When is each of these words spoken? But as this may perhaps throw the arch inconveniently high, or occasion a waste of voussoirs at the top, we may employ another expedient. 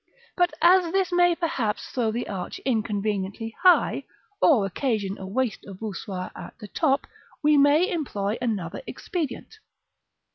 But 0.35 0.51
as 0.63 0.91
this 0.93 1.11
may 1.11 1.35
perhaps 1.35 1.89
throw 1.91 2.11
the 2.11 2.27
arch 2.27 2.57
inconveniently 2.65 3.55
high, 3.61 4.05
or 4.41 4.65
occasion 4.65 5.15
a 5.19 5.27
waste 5.27 5.63
of 5.67 5.77
voussoirs 5.77 6.31
at 6.35 6.57
the 6.57 6.69
top, 6.69 7.05
we 7.43 7.55
may 7.55 7.87
employ 7.87 8.39
another 8.41 8.81
expedient. 8.87 9.59